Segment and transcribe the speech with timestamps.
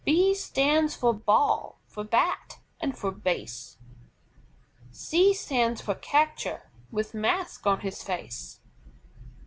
[0.03, 3.77] B stands for BALL, for BAT, and for BASE.
[4.89, 8.61] C stands for CATCHER, with mask on his face.